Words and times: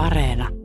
Areena. 0.00 0.59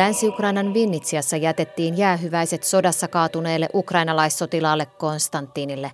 Länsi-Ukrainan 0.00 0.74
Vinnitsiassa 0.74 1.36
jätettiin 1.36 1.98
jäähyväiset 1.98 2.62
sodassa 2.62 3.08
kaatuneelle 3.08 3.68
ukrainalaissotilaalle 3.74 4.86
Konstantinille. 4.86 5.92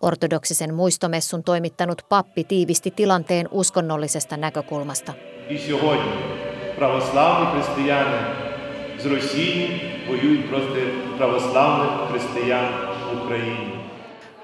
Ortodoksisen 0.00 0.74
muistomessun 0.74 1.44
toimittanut 1.44 2.02
pappi 2.08 2.44
tiivisti 2.44 2.90
tilanteen 2.90 3.48
uskonnollisesta 3.50 4.36
näkökulmasta. 4.36 5.12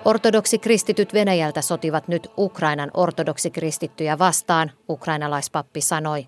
Ortodoksi 0.05 0.59
kristityt 0.59 1.15
Venäjältä 1.15 1.63
sotivat 1.63 2.09
nyt 2.09 2.31
Ukrainan 2.39 2.91
ortodoksi 2.95 3.51
kristittyjä 3.51 4.19
vastaan, 4.19 4.71
ukrainalaispappi 4.89 5.81
sanoi. 5.81 6.27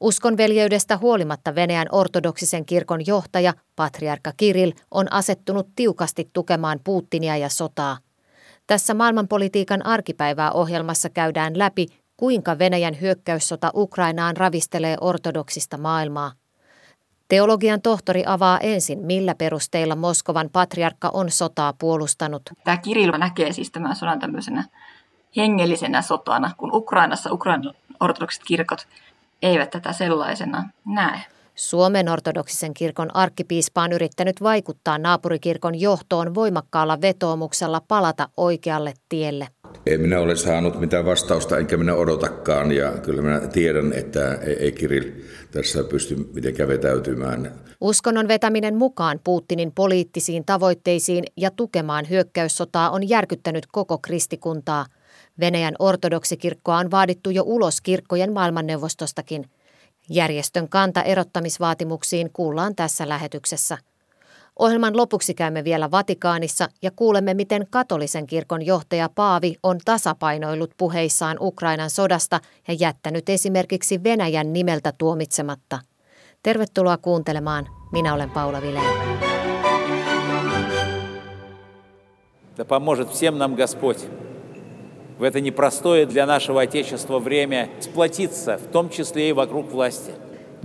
Uskonveljeydestä 0.00 0.96
huolimatta 0.96 1.54
Venäjän 1.54 1.86
ortodoksisen 1.92 2.64
kirkon 2.64 3.06
johtaja, 3.06 3.54
patriarkka 3.76 4.32
Kirill, 4.36 4.72
on 4.90 5.12
asettunut 5.12 5.68
tiukasti 5.76 6.30
tukemaan 6.32 6.80
Putinia 6.84 7.36
ja 7.36 7.48
sotaa. 7.48 7.98
Tässä 8.66 8.94
maailmanpolitiikan 8.94 9.86
arkipäivää 9.86 10.52
ohjelmassa 10.52 11.10
käydään 11.10 11.58
läpi, 11.58 11.86
kuinka 12.16 12.58
Venäjän 12.58 13.00
hyökkäyssota 13.00 13.70
Ukrainaan 13.74 14.36
ravistelee 14.36 14.96
ortodoksista 15.00 15.78
maailmaa. 15.78 16.32
Teologian 17.28 17.82
tohtori 17.82 18.22
avaa 18.26 18.58
ensin, 18.58 18.98
millä 18.98 19.34
perusteilla 19.34 19.96
Moskovan 19.96 20.50
patriarkka 20.52 21.10
on 21.12 21.30
sotaa 21.30 21.72
puolustanut. 21.72 22.42
Tämä 22.64 22.76
Kirill 22.76 23.12
näkee 23.18 23.52
siis 23.52 23.70
tämän 23.70 23.96
sodan 23.96 24.18
tämmöisenä 24.18 24.64
hengellisenä 25.36 26.02
sotana, 26.02 26.50
kun 26.56 26.70
Ukrainassa 26.74 27.32
Ukrainan 27.32 27.74
ortodoksit 28.00 28.42
kirkot 28.46 28.86
eivät 29.44 29.70
tätä 29.70 29.92
sellaisena 29.92 30.68
näe. 30.86 31.20
Suomen 31.54 32.08
ortodoksisen 32.08 32.74
kirkon 32.74 33.16
arkkipiispa 33.16 33.82
on 33.82 33.92
yrittänyt 33.92 34.42
vaikuttaa 34.42 34.98
naapurikirkon 34.98 35.80
johtoon 35.80 36.34
voimakkaalla 36.34 37.00
vetoomuksella 37.00 37.80
palata 37.88 38.28
oikealle 38.36 38.94
tielle. 39.08 39.48
Ei 39.86 39.98
minä 39.98 40.20
ole 40.20 40.36
saanut 40.36 40.80
mitään 40.80 41.04
vastausta, 41.04 41.58
enkä 41.58 41.76
minä 41.76 41.94
odotakaan, 41.94 42.72
ja 42.72 42.92
kyllä 42.92 43.22
minä 43.22 43.40
tiedän, 43.40 43.92
että 43.92 44.38
ei 44.60 44.72
Kirill 44.72 45.10
tässä 45.50 45.84
pysty 45.84 46.30
mitenkään 46.34 46.68
vetäytymään. 46.68 47.52
Uskonnon 47.80 48.28
vetäminen 48.28 48.76
mukaan 48.76 49.20
Putinin 49.24 49.72
poliittisiin 49.74 50.44
tavoitteisiin 50.44 51.24
ja 51.36 51.50
tukemaan 51.50 52.08
hyökkäyssotaa 52.10 52.90
on 52.90 53.08
järkyttänyt 53.08 53.66
koko 53.72 53.98
kristikuntaa– 53.98 54.86
Venäjän 55.39 55.75
ortodoksikirkkoa 55.79 56.77
on 56.77 56.91
vaadittu 56.91 57.29
jo 57.29 57.43
ulos 57.45 57.81
kirkkojen 57.81 58.33
maailmanneuvostostakin. 58.33 59.49
Järjestön 60.09 60.69
kanta 60.69 61.03
erottamisvaatimuksiin 61.03 62.29
kuullaan 62.33 62.75
tässä 62.75 63.09
lähetyksessä. 63.09 63.77
Ohjelman 64.59 64.97
lopuksi 64.97 65.33
käymme 65.33 65.63
vielä 65.63 65.91
Vatikaanissa 65.91 66.67
ja 66.81 66.91
kuulemme, 66.95 67.33
miten 67.33 67.67
katolisen 67.69 68.27
kirkon 68.27 68.65
johtaja 68.65 69.09
Paavi 69.15 69.55
on 69.63 69.77
tasapainoillut 69.85 70.71
puheissaan 70.77 71.37
Ukrainan 71.41 71.89
sodasta 71.89 72.39
ja 72.67 72.73
jättänyt 72.73 73.29
esimerkiksi 73.29 74.03
Venäjän 74.03 74.53
nimeltä 74.53 74.93
tuomitsematta. 74.97 75.79
Tervetuloa 76.43 76.97
kuuntelemaan. 76.97 77.67
Minä 77.91 78.13
olen 78.13 78.29
Paula 78.29 78.61
Vileen. 78.61 79.19
Да 82.57 82.65
поможет 82.65 83.09
всем 83.09 83.37
нам 83.37 83.55
Господь 83.55 83.97
в 85.19 85.23
это 85.23 85.41
непростое 85.41 86.05
для 86.05 86.25
нашего 86.25 86.61
Отечества 86.61 87.19
время 87.19 87.69
сплотиться, 87.79 88.57
в 88.57 88.67
том 88.71 88.89
числе 88.89 89.29
и 89.29 89.33
вокруг 89.33 89.71
власти. 89.71 90.11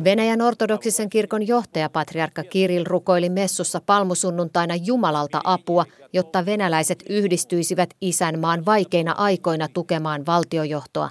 Venäjän 0.04 0.42
ortodoksisen 0.42 1.08
kirkon 1.08 1.46
johtaja 1.46 1.90
patriarkka 1.90 2.44
Kirill 2.44 2.84
rukoili 2.86 3.28
messussa 3.28 3.80
palmusunnuntaina 3.86 4.74
Jumalalta 4.74 5.40
apua, 5.44 5.84
jotta 6.12 6.46
venäläiset 6.46 7.02
yhdistyisivät 7.08 7.90
isänmaan 8.00 8.66
vaikeina 8.66 9.12
aikoina 9.12 9.68
tukemaan 9.68 10.26
valtiojohtoa. 10.26 11.10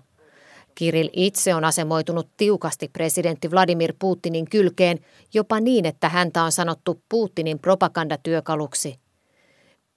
Kirill 0.75 1.09
itse 1.13 1.55
on 1.55 1.63
asemoitunut 1.63 2.27
tiukasti 2.37 2.89
presidentti 2.93 3.51
Vladimir 3.51 3.93
Putinin 3.99 4.45
kylkeen, 4.49 4.99
jopa 5.33 5.59
niin, 5.59 5.85
että 5.85 6.09
häntä 6.09 6.43
on 6.43 6.51
sanottu 6.51 7.01
Putinin 7.09 7.59
propagandatyökaluksi. 7.59 8.95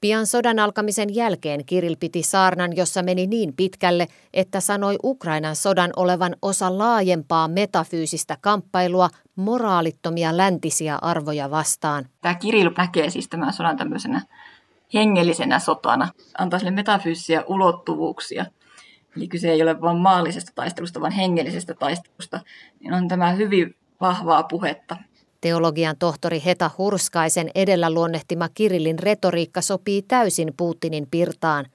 Pian 0.02 0.28
sodan 0.28 0.60
alkamisen 0.60 1.16
jälkeen 1.16 1.66
Kiril 1.66 1.96
piti 2.00 2.24
saarnan, 2.24 2.76
jossa 2.76 3.04
meni 3.04 3.28
niin 3.28 3.54
pitkälle, 3.56 4.08
että 4.34 4.60
sanoi 4.60 4.96
Ukrainan 5.04 5.56
sodan 5.56 5.90
olevan 5.96 6.36
osa 6.42 6.78
laajempaa 6.78 7.48
metafyysistä 7.48 8.38
kamppailua 8.42 9.10
moraalittomia 9.36 10.38
läntisiä 10.38 10.96
arvoja 11.02 11.52
vastaan. 11.52 12.06
Tämä 12.22 12.36
Kiril 12.36 12.72
näkee 12.78 13.10
siis 13.10 13.30
tämän 13.30 13.54
sodan 13.54 13.78
tämmöisenä 13.78 14.22
hengellisenä 14.94 15.60
sotana, 15.60 16.10
antaa 16.38 16.60
sille 16.60 16.72
metafyysisiä 16.72 17.44
ulottuvuuksia. 17.48 18.46
Eli 19.18 19.28
kyse 19.28 19.52
ei 19.52 19.62
ole 19.62 19.82
vain 19.82 19.98
maallisesta 19.98 20.52
taistelusta, 20.56 21.02
vaan 21.02 21.12
hengellisestä 21.12 21.74
taistelusta. 21.74 22.40
Niin 22.80 22.94
on 22.94 23.08
tämä 23.08 23.32
hyvin 23.32 23.76
vahvaa 24.02 24.44
puhetta 24.44 24.98
Teologian 25.42 25.96
tohtori 26.00 26.42
Heta 26.46 26.72
Hurskaisen 26.78 27.52
edellä 27.56 27.94
luonnehtima 27.94 28.50
Kirillin 28.50 29.00
retoriikka 29.00 29.62
sopii 29.62 30.02
täysin 30.02 30.54
Putinin 30.58 31.08
pirtaan. 31.12 31.66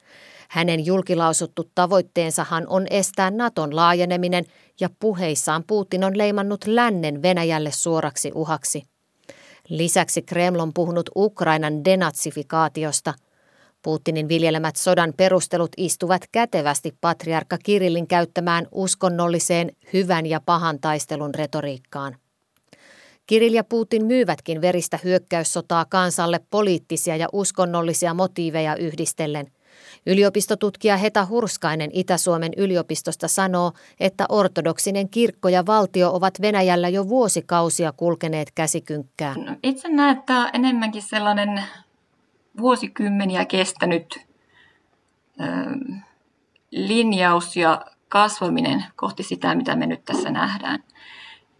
Hänen 0.49 0.87
julkilausuttu 0.87 1.71
tavoitteensahan 1.75 2.65
on 2.69 2.87
estää 2.91 3.31
Naton 3.31 3.77
laajeneminen 3.77 4.45
ja 4.81 4.91
puheissaan 5.01 5.65
Putin 5.67 6.05
on 6.05 6.19
leimannut 6.19 6.67
lännen 6.67 7.23
Venäjälle 7.23 7.71
suoraksi 7.73 8.33
uhaksi. 8.35 8.83
Lisäksi 9.69 10.23
Kreml 10.23 10.61
on 10.61 10.73
puhunut 10.75 11.11
Ukrainan 11.17 11.85
denatsifikaatiosta. 11.85 13.15
Putinin 13.83 14.29
viljelemät 14.29 14.77
sodan 14.77 15.15
perustelut 15.17 15.73
istuvat 15.77 16.23
kätevästi 16.33 16.95
patriarkka 17.01 17.59
Kirillin 17.59 18.07
käyttämään 18.07 18.67
uskonnolliseen 18.73 19.73
hyvän 19.93 20.27
ja 20.27 20.41
pahan 20.41 20.81
taistelun 20.81 21.35
retoriikkaan. 21.35 22.17
Kirill 23.27 23.55
ja 23.55 23.65
Putin 23.65 24.07
myyvätkin 24.07 24.61
veristä 24.61 24.99
hyökkäyssotaa 25.05 25.85
kansalle 25.85 26.41
poliittisia 26.51 27.17
ja 27.17 27.29
uskonnollisia 27.33 28.15
motiiveja 28.15 28.77
yhdistellen. 28.77 29.47
Yliopistotutkija 30.07 30.97
Heta 30.97 31.27
Hurskainen 31.27 31.91
Itä-Suomen 31.93 32.53
yliopistosta 32.57 33.29
sanoo, 33.29 33.73
että 34.01 34.27
ortodoksinen 34.29 35.09
kirkko 35.09 35.49
ja 35.49 35.67
valtio 35.67 36.11
ovat 36.15 36.35
Venäjällä 36.43 36.89
jo 36.89 37.09
vuosikausia 37.09 37.93
kulkeneet 37.93 38.51
käsikynkkää. 38.55 39.35
No, 39.35 39.57
itse 39.63 39.89
näen, 39.89 40.17
että 40.17 40.27
tämä 40.27 40.51
enemmänkin 40.53 41.03
sellainen 41.03 41.63
vuosikymmeniä 42.61 43.45
kestänyt 43.45 44.19
ö, 45.41 45.45
linjaus 46.71 47.57
ja 47.57 47.85
kasvaminen 48.09 48.85
kohti 48.97 49.23
sitä, 49.23 49.55
mitä 49.55 49.77
me 49.77 49.87
nyt 49.87 50.05
tässä 50.05 50.31
nähdään. 50.31 50.85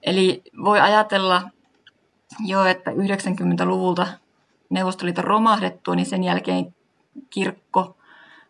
Eli 0.03 0.43
voi 0.65 0.81
ajatella 0.81 1.43
Joo, 2.45 2.65
että 2.65 2.91
90-luvulta 2.91 4.07
Neuvostoliiton 4.71 5.25
romahdettua, 5.25 5.95
niin 5.95 6.07
sen 6.07 6.25
jälkeen 6.25 6.75
kirkko 7.31 7.97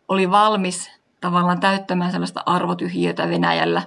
oli 0.07 0.31
valmis 0.31 0.91
tavallaan 1.21 1.59
täyttämään 1.59 2.11
sellaista 2.11 2.43
arvotyhjiötä 2.45 3.29
Venäjällä. 3.29 3.81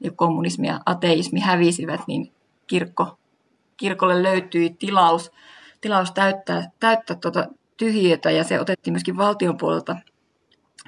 Ja 0.00 0.10
kommunismi 0.10 0.66
ja 0.66 0.80
ateismi 0.86 1.40
hävisivät, 1.40 2.00
niin 2.06 2.32
kirkko, 2.66 3.18
kirkolle 3.76 4.22
löytyi 4.22 4.70
tilaus, 4.70 5.32
tilaus 5.80 6.12
täyttää, 6.12 6.70
täyttää 6.80 7.16
tuota 7.16 7.46
tyhjiötä 7.76 8.30
ja 8.30 8.44
se 8.44 8.60
otettiin 8.60 8.92
myöskin 8.92 9.16
valtion 9.16 9.56
puolelta 9.56 9.96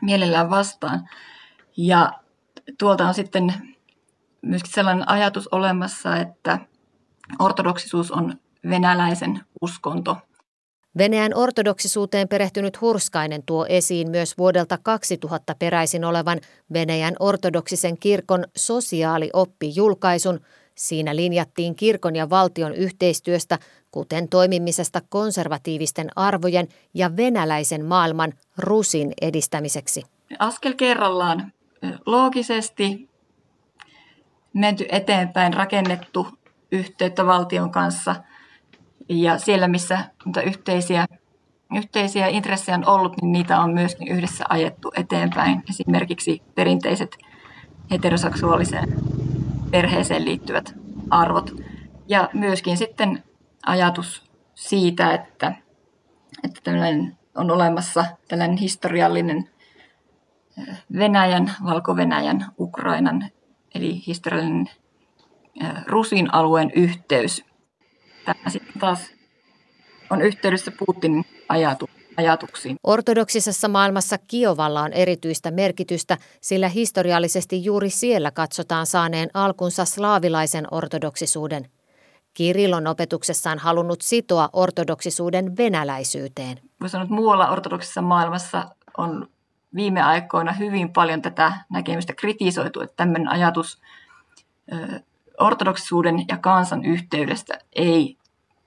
mielellään 0.03 0.51
vastaan. 0.51 1.09
Ja 1.77 2.13
tuolta 2.79 3.09
on 3.09 3.15
sitten 3.15 3.55
myöskin 4.43 4.73
sellainen 4.73 5.09
ajatus 5.09 5.49
olemassa, 5.49 6.17
että 6.17 6.59
ortodoksisuus 7.39 8.11
on 8.11 8.35
venäläisen 8.71 9.41
uskonto. 9.61 10.17
Venäjän 10.99 11.35
ortodoksisuuteen 11.35 12.29
perehtynyt 12.29 12.81
Hurskainen 12.81 13.43
tuo 13.47 13.67
esiin 13.69 14.11
myös 14.11 14.39
vuodelta 14.39 14.79
2000 14.83 15.55
peräisin 15.59 16.05
olevan 16.05 16.41
Venäjän 16.73 17.15
ortodoksisen 17.21 17.99
kirkon 17.99 18.45
sosiaalioppi-julkaisun. 18.57 20.41
Siinä 20.75 21.17
linjattiin 21.17 21.75
kirkon 21.75 22.17
ja 22.17 22.31
valtion 22.31 22.75
yhteistyöstä, 22.75 23.59
kuten 23.91 24.29
toimimisesta 24.29 25.01
konservatiivisten 25.09 26.09
arvojen 26.17 26.69
ja 26.95 27.17
venäläisen 27.17 27.85
maailman 27.85 28.33
rusin 28.59 29.13
edistämiseksi. 29.21 30.03
Askel 30.39 30.75
kerrallaan 30.75 31.53
loogisesti 32.07 33.09
menty 34.55 34.87
eteenpäin, 34.89 35.55
rakennettu 35.55 36.27
yhteyttä 36.73 37.27
valtion 37.27 37.71
kanssa 37.71 38.15
ja 39.09 39.39
siellä, 39.39 39.69
missä 39.69 39.99
yhteisiä, 40.47 41.07
yhteisiä 41.77 42.29
intressejä 42.29 42.79
on 42.79 42.89
ollut, 42.89 43.23
niin 43.23 43.33
niitä 43.33 43.61
on 43.61 43.75
myöskin 43.75 44.09
yhdessä 44.09 44.45
ajettu 44.49 44.93
eteenpäin. 44.97 45.63
Esimerkiksi 45.71 46.43
perinteiset 46.55 47.19
heteroseksuaaliseen 47.91 48.97
perheeseen 49.71 50.25
liittyvät 50.25 50.75
arvot 51.11 51.51
ja 52.09 52.29
myöskin 52.33 52.77
sitten 52.77 53.23
ajatus 53.67 54.23
siitä, 54.55 55.15
että, 55.15 55.53
että 56.45 56.61
tällainen 56.65 57.17
on 57.35 57.51
olemassa 57.51 58.05
tällainen 58.29 58.57
historiallinen 58.57 59.51
Venäjän, 60.99 61.53
Valko-Venäjän, 61.65 62.47
Ukrainan, 62.59 63.31
eli 63.75 64.07
historiallinen 64.07 64.71
Rusin 65.87 66.35
alueen 66.35 66.71
yhteys. 66.71 67.45
Tämä 68.25 68.51
sitten 68.51 68.81
taas 68.81 69.01
on 70.11 70.23
yhteydessä 70.23 70.73
Putinin 70.79 71.25
ajatu, 71.49 71.91
ajatuksiin. 72.17 72.77
Ortodoksisessa 72.85 73.69
maailmassa 73.69 74.19
Kiovalla 74.19 74.83
on 74.83 74.93
erityistä 74.93 75.51
merkitystä, 75.51 76.19
sillä 76.41 76.69
historiallisesti 76.69 77.65
juuri 77.65 77.91
siellä 77.91 78.31
katsotaan 78.31 78.87
saaneen 78.87 79.31
alkunsa 79.35 79.85
slaavilaisen 79.85 80.67
ortodoksisuuden. 80.71 81.69
Kirill 82.35 82.73
on 82.73 82.87
opetuksessaan 82.87 83.59
halunnut 83.59 84.01
sitoa 84.03 84.49
ortodoksisuuden 84.53 85.57
venäläisyyteen. 85.57 86.61
Voi 86.81 86.89
sanoa, 86.89 87.03
että 87.03 87.15
muualla 87.15 87.51
ortodoksisessa 87.51 88.03
maailmassa 88.03 88.69
on 88.99 89.29
viime 89.75 90.03
aikoina 90.03 90.53
hyvin 90.53 90.93
paljon 90.93 91.23
tätä 91.23 91.53
näkemystä 91.71 92.13
kritisoitu, 92.13 92.81
että 92.81 92.97
tämmöinen 92.97 93.29
ajatus 93.29 93.83
ortodoksisuuden 95.43 96.25
ja 96.29 96.39
kansan 96.39 96.85
yhteydestä 96.85 97.59
ei 97.73 98.17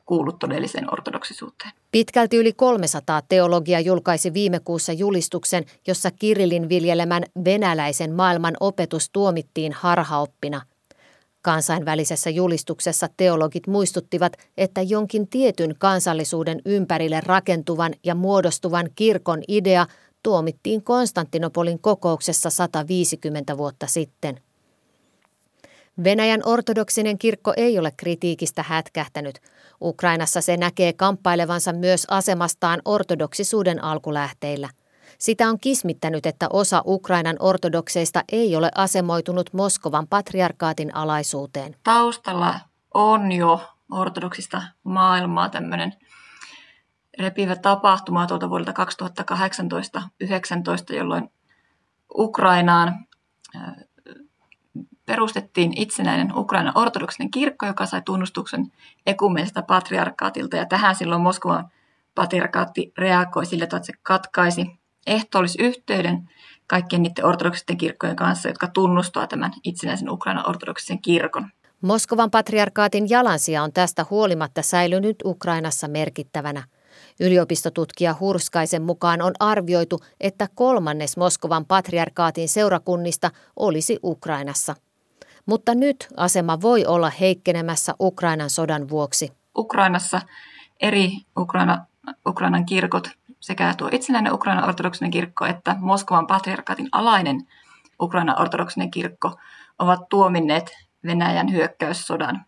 kuulu 0.05 0.31
todelliseen 0.31 0.93
ortodoksisuuteen. 0.93 1.71
Pitkälti 1.91 2.37
yli 2.37 2.53
300 2.53 3.21
teologia 3.21 3.79
julkaisi 3.79 4.33
viime 4.33 4.59
kuussa 4.59 4.93
julistuksen, 4.93 5.65
jossa 5.87 6.11
Kirillin 6.11 6.69
viljelemän 6.69 7.23
venäläisen 7.45 8.13
maailman 8.13 8.57
opetus 8.59 9.09
tuomittiin 9.09 9.73
harhaoppina. 9.73 10.61
Kansainvälisessä 11.41 12.29
julistuksessa 12.29 13.09
teologit 13.17 13.67
muistuttivat, 13.67 14.33
että 14.57 14.81
jonkin 14.81 15.27
tietyn 15.27 15.75
kansallisuuden 15.77 16.61
ympärille 16.65 17.21
rakentuvan 17.25 17.93
ja 18.03 18.15
muodostuvan 18.15 18.89
kirkon 18.95 19.41
idea– 19.47 19.85
tuomittiin 20.25 20.83
Konstantinopolin 20.83 21.79
kokouksessa 21.79 22.49
150 22.49 23.57
vuotta 23.57 23.87
sitten. 23.87 24.41
Venäjän 26.03 26.41
ortodoksinen 26.45 27.17
kirkko 27.17 27.53
ei 27.57 27.79
ole 27.79 27.91
kritiikistä 27.97 28.63
hätkähtänyt. 28.63 29.39
Ukrainassa 29.81 30.41
se 30.41 30.57
näkee 30.57 30.93
kamppailevansa 30.93 31.73
myös 31.73 32.05
asemastaan 32.09 32.81
ortodoksisuuden 32.85 33.83
alkulähteillä. 33.83 34.69
Sitä 35.17 35.49
on 35.49 35.59
kismittänyt, 35.59 36.25
että 36.25 36.47
osa 36.49 36.81
Ukrainan 36.85 37.35
ortodokseista 37.39 38.23
ei 38.31 38.55
ole 38.55 38.71
asemoitunut 38.75 39.53
Moskovan 39.53 40.07
patriarkaatin 40.07 40.95
alaisuuteen. 40.95 41.75
Taustalla 41.83 42.59
on 42.93 43.31
jo 43.31 43.61
ortodoksista 43.91 44.61
maailmaa 44.83 45.49
tämmöinen 45.49 45.93
repivä 47.19 47.55
tapahtuma 47.55 48.27
tuolta 48.27 48.49
vuodelta 48.49 48.73
2018-2019, 50.91 50.95
jolloin 50.95 51.31
Ukrainaan 52.17 53.05
perustettiin 55.05 55.81
itsenäinen 55.81 56.37
Ukrainan 56.37 56.77
ortodoksinen 56.77 57.31
kirkko, 57.31 57.65
joka 57.65 57.85
sai 57.85 58.01
tunnustuksen 58.05 58.71
ekumeelliselta 59.05 59.61
patriarkaatilta. 59.61 60.57
Ja 60.57 60.65
tähän 60.65 60.95
silloin 60.95 61.21
Moskovan 61.21 61.69
patriarkaatti 62.15 62.93
reagoi 62.97 63.45
sillä, 63.45 63.63
että 63.63 63.79
se 63.83 63.93
katkaisi 64.03 64.79
ehtoollisyhteyden 65.07 66.29
kaikkien 66.67 67.01
niiden 67.01 67.25
ortodoksisten 67.25 67.77
kirkkojen 67.77 68.15
kanssa, 68.15 68.49
jotka 68.49 68.67
tunnustavat 68.67 69.29
tämän 69.29 69.51
itsenäisen 69.63 70.09
Ukrainan 70.09 70.49
ortodoksisen 70.49 71.01
kirkon. 71.01 71.49
Moskovan 71.81 72.31
patriarkaatin 72.31 73.09
jalansia 73.09 73.63
on 73.63 73.73
tästä 73.73 74.05
huolimatta 74.09 74.61
säilynyt 74.61 75.15
Ukrainassa 75.25 75.87
merkittävänä– 75.87 76.63
Yliopistotutkija 77.19 78.15
Hurskaisen 78.19 78.81
mukaan 78.81 79.21
on 79.21 79.33
arvioitu, 79.39 79.99
että 80.19 80.47
kolmannes 80.55 81.17
Moskovan 81.17 81.65
patriarkaatin 81.65 82.49
seurakunnista 82.49 83.31
olisi 83.55 83.99
Ukrainassa. 84.03 84.75
Mutta 85.45 85.75
nyt 85.75 86.07
asema 86.17 86.61
voi 86.61 86.85
olla 86.85 87.09
heikkenemässä 87.09 87.93
Ukrainan 87.99 88.49
sodan 88.49 88.89
vuoksi. 88.89 89.33
Ukrainassa 89.57 90.21
eri 90.81 91.11
Ukraina, 91.37 91.85
Ukrainan 92.27 92.65
kirkot, 92.65 93.07
sekä 93.39 93.73
tuo 93.77 93.89
itsenäinen 93.91 94.33
Ukrainan 94.33 94.67
ortodoksinen 94.67 95.11
kirkko 95.11 95.45
että 95.45 95.75
Moskovan 95.79 96.27
patriarkaatin 96.27 96.89
alainen 96.91 97.47
Ukrainan 98.01 98.41
ortodoksinen 98.41 98.91
kirkko 98.91 99.35
ovat 99.79 100.09
tuominneet 100.09 100.71
Venäjän 101.05 101.51
hyökkäyssodan 101.51 102.45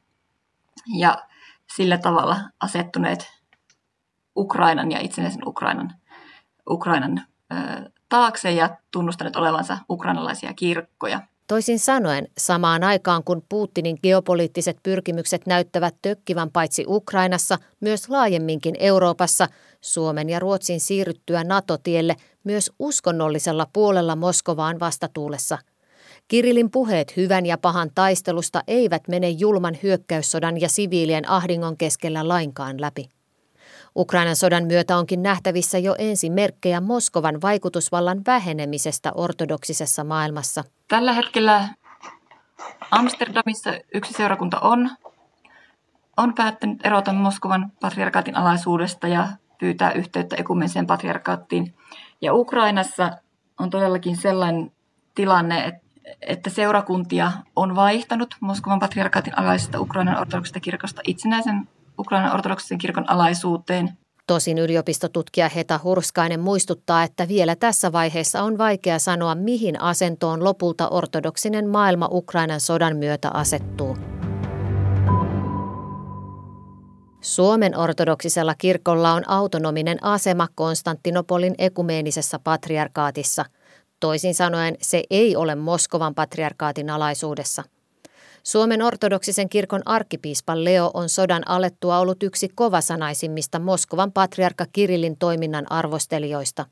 ja 0.97 1.17
sillä 1.75 1.97
tavalla 1.97 2.37
asettuneet 2.59 3.31
Ukrainan 4.37 4.91
ja 4.91 4.99
itsenäisen 4.99 5.47
Ukrainan, 5.47 5.93
Ukrainan 6.69 7.21
ö, 7.51 7.55
taakse 8.09 8.51
ja 8.51 8.77
tunnustaneet 8.91 9.35
olevansa 9.35 9.77
ukrainalaisia 9.89 10.53
kirkkoja. 10.53 11.21
Toisin 11.47 11.79
sanoen, 11.79 12.27
samaan 12.37 12.83
aikaan 12.83 13.23
kun 13.23 13.43
Putinin 13.49 13.97
geopoliittiset 14.03 14.77
pyrkimykset 14.83 15.45
näyttävät 15.45 15.95
tökkivän 16.01 16.51
paitsi 16.51 16.85
Ukrainassa, 16.87 17.57
myös 17.79 18.09
laajemminkin 18.09 18.75
Euroopassa, 18.79 19.47
Suomen 19.81 20.29
ja 20.29 20.39
Ruotsin 20.39 20.79
siirryttyä 20.79 21.43
NATO-tielle 21.43 22.15
myös 22.43 22.71
uskonnollisella 22.79 23.67
puolella 23.73 24.15
Moskovaan 24.15 24.79
vastatuulessa. 24.79 25.57
Kirilin 26.27 26.71
puheet 26.71 27.17
hyvän 27.17 27.45
ja 27.45 27.57
pahan 27.57 27.89
taistelusta 27.95 28.63
eivät 28.67 29.07
mene 29.07 29.29
julman 29.29 29.77
hyökkäyssodan 29.83 30.61
ja 30.61 30.69
siviilien 30.69 31.29
ahdingon 31.29 31.77
keskellä 31.77 32.27
lainkaan 32.27 32.81
läpi. 32.81 33.09
Ukrainan 33.97 34.35
sodan 34.35 34.65
myötä 34.65 34.97
onkin 34.97 35.23
nähtävissä 35.23 35.77
jo 35.77 35.95
merkkejä 36.29 36.81
Moskovan 36.81 37.41
vaikutusvallan 37.41 38.21
vähenemisestä 38.27 39.11
ortodoksisessa 39.15 40.03
maailmassa. 40.03 40.63
Tällä 40.87 41.13
hetkellä 41.13 41.67
Amsterdamissa 42.91 43.73
yksi 43.93 44.13
seurakunta 44.13 44.59
on, 44.59 44.89
on 46.17 46.33
päättänyt 46.33 46.85
erota 46.85 47.13
Moskovan 47.13 47.71
patriarkaatin 47.81 48.37
alaisuudesta 48.37 49.07
ja 49.07 49.27
pyytää 49.59 49.91
yhteyttä 49.91 50.35
ekumeniseen 50.35 50.87
patriarkaattiin. 50.87 51.73
Ja 52.21 52.33
Ukrainassa 52.33 53.11
on 53.59 53.69
todellakin 53.69 54.17
sellainen 54.17 54.71
tilanne, 55.15 55.81
että 56.21 56.49
seurakuntia 56.49 57.31
on 57.55 57.75
vaihtanut 57.75 58.35
Moskovan 58.39 58.79
patriarkaatin 58.79 59.39
alaisesta 59.39 59.79
Ukrainan 59.79 60.21
ortodoksista 60.21 60.59
kirkosta 60.59 61.01
itsenäisen 61.07 61.67
Ukrainan 61.99 62.33
ortodoksisen 62.33 62.77
kirkon 62.77 63.09
alaisuuteen. 63.09 63.97
Tosin 64.27 64.57
yliopistotutkija 64.57 65.49
Heta 65.49 65.79
Hurskainen 65.83 66.39
muistuttaa, 66.39 67.03
että 67.03 67.27
vielä 67.27 67.55
tässä 67.55 67.91
vaiheessa 67.91 68.43
on 68.43 68.57
vaikea 68.57 68.99
sanoa, 68.99 69.35
mihin 69.35 69.81
asentoon 69.81 70.43
lopulta 70.43 70.89
ortodoksinen 70.89 71.69
maailma 71.69 72.09
Ukrainan 72.11 72.59
sodan 72.59 72.97
myötä 72.97 73.29
asettuu. 73.33 73.97
Suomen 77.21 77.77
ortodoksisella 77.77 78.55
kirkolla 78.57 79.13
on 79.13 79.29
autonominen 79.29 80.03
asema 80.03 80.47
Konstantinopolin 80.55 81.55
ekumeenisessa 81.57 82.39
patriarkaatissa. 82.39 83.45
Toisin 83.99 84.35
sanoen 84.35 84.75
se 84.81 85.03
ei 85.09 85.35
ole 85.35 85.55
Moskovan 85.55 86.15
patriarkaatin 86.15 86.89
alaisuudessa– 86.89 87.63
Suomen 88.47 88.81
ortodoksisen 88.81 89.49
kirkon 89.49 89.81
arkkipiispa 89.85 90.63
Leo 90.63 90.91
on 90.93 91.09
sodan 91.09 91.47
alettua 91.47 91.99
ollut 91.99 92.23
yksi 92.23 92.49
kovasanaisimmista 92.55 93.59
Moskovan 93.59 94.11
patriarkka 94.11 94.65
Kirillin 94.73 95.17
toiminnan 95.17 95.71
arvostelijoista. 95.71 96.65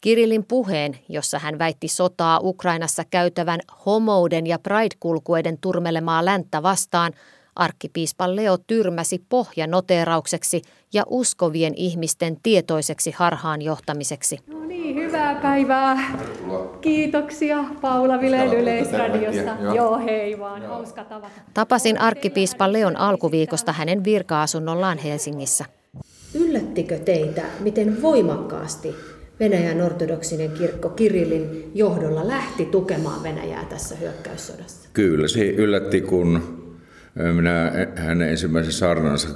Kirillin 0.00 0.44
puheen, 0.44 0.98
jossa 1.08 1.38
hän 1.38 1.58
väitti 1.58 1.88
sotaa 1.88 2.40
Ukrainassa 2.42 3.04
käytävän 3.10 3.60
homouden 3.86 4.46
ja 4.46 4.58
pride-kulkueiden 4.58 5.58
turmelemaa 5.60 6.24
länttä 6.24 6.62
vastaan, 6.62 7.12
arkkipiispa 7.56 8.36
Leo 8.36 8.58
tyrmäsi 8.66 9.22
pohjanoteeraukseksi 9.28 10.62
ja 10.92 11.02
uskovien 11.08 11.74
ihmisten 11.76 12.36
tietoiseksi 12.42 13.14
harhaan 13.16 13.62
johtamiseksi. 13.62 14.38
No 14.46 14.64
niin, 14.64 14.96
hyvää 14.96 15.34
päivää. 15.34 15.98
Kiitoksia 16.80 17.64
Paula 17.80 18.20
Vileen 18.20 18.52
Yleisradiosta. 18.52 19.56
Joo, 19.74 19.98
hei 19.98 20.38
vaan, 20.38 20.66
hauska 20.66 21.04
tavata. 21.04 21.40
Tapasin 21.54 22.00
arkkipiispa 22.00 22.72
Leon 22.72 22.96
alkuviikosta 22.96 23.72
hänen 23.72 24.04
virka-asunnollaan 24.04 24.98
Helsingissä. 24.98 25.64
Yllättikö 26.34 26.98
teitä, 26.98 27.42
miten 27.60 28.02
voimakkaasti 28.02 28.94
Venäjän 29.40 29.82
ortodoksinen 29.82 30.50
kirkko 30.50 30.88
Kirillin 30.88 31.70
johdolla 31.74 32.28
lähti 32.28 32.64
tukemaan 32.64 33.22
Venäjää 33.22 33.64
tässä 33.64 33.96
hyökkäyssodassa? 33.96 34.88
Kyllä, 34.92 35.28
se 35.28 35.46
yllätti, 35.46 36.00
kun 36.00 36.59
minä 37.14 37.72
hänen 37.96 38.28
ensimmäisen 38.28 38.72
saarnansa 38.72 39.28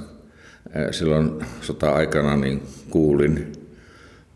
silloin 0.91 1.45
sota-aikana 1.61 2.35
niin 2.35 2.63
kuulin 2.89 3.51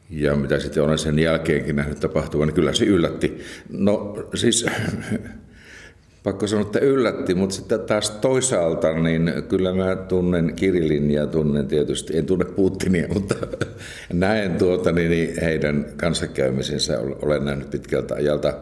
ja 0.10 0.36
mitä 0.36 0.60
sitten 0.60 0.84
olen 0.84 0.98
sen 0.98 1.19
jälkeenkin 1.19 1.75
nähnyt 1.75 2.00
tapahtuvan, 2.00 2.48
niin 2.48 2.55
kyllä 2.55 2.74
se 2.74 2.86
yllätti. 2.86 3.39
No 3.69 4.17
siis 4.36 4.65
pakko 6.24 6.48
sanoa, 6.48 6.65
että 6.65 6.79
yllätti, 6.79 7.36
mutta 7.36 7.55
sitten 7.55 7.79
taas 7.79 8.10
toisaalta, 8.10 8.93
niin 8.93 9.31
kyllä 9.50 9.74
mä 9.74 9.96
tunnen 9.96 10.53
Kirillin 10.55 11.12
ja 11.12 11.27
tunnen 11.27 11.67
tietysti, 11.67 12.17
en 12.17 12.25
tunne 12.25 12.46
Putinia, 12.46 13.08
mutta 13.13 13.36
näen 14.13 14.51
tuota, 14.51 14.91
niin, 14.91 15.12
niin 15.12 15.41
heidän 15.41 15.86
kanssakäymisensä 15.98 17.00
olen 17.00 17.46
nähnyt 17.46 17.69
pitkältä 17.69 18.15
ajalta. 18.15 18.53